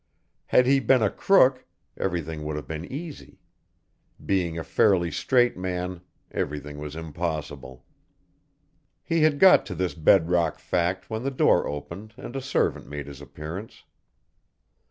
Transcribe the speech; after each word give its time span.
Had 0.47 0.65
he 0.65 0.79
been 0.79 1.03
a 1.03 1.11
crook, 1.11 1.63
everything 1.95 2.43
would 2.43 2.55
have 2.55 2.67
been 2.67 2.85
easy; 2.91 3.39
being 4.25 4.57
a 4.57 4.63
fairly 4.63 5.11
straight 5.11 5.55
man, 5.55 6.01
everything 6.31 6.79
was 6.79 6.95
impossible. 6.95 7.85
He 9.03 9.21
had 9.21 9.37
got 9.37 9.63
to 9.67 9.75
this 9.75 9.93
bed 9.93 10.27
rock 10.31 10.57
fact 10.57 11.11
when 11.11 11.21
the 11.21 11.29
door 11.29 11.67
opened 11.67 12.15
and 12.17 12.35
a 12.35 12.41
servant 12.41 12.87
made 12.87 13.05
his 13.05 13.21
appearance. 13.21 13.83